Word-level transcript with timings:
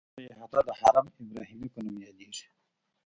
ټوله 0.13 0.27
احاطه 0.33 0.59
د 0.67 0.69
حرم 0.79 1.05
ابراهیمي 1.23 1.69
په 1.73 1.79
نوم 1.85 1.95
یادیږي. 2.07 2.45